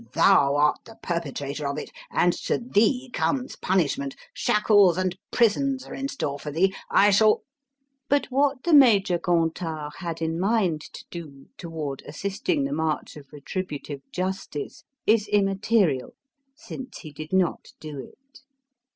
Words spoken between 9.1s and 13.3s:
Gontard had in mind to do toward assisting the march